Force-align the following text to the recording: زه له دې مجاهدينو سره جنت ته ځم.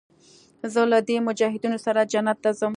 زه 0.73 0.81
له 0.91 0.99
دې 1.07 1.17
مجاهدينو 1.27 1.77
سره 1.85 2.09
جنت 2.11 2.37
ته 2.43 2.51
ځم. 2.59 2.69